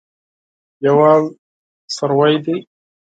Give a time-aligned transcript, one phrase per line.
[0.81, 1.21] دېوال
[1.95, 2.57] سوری دی.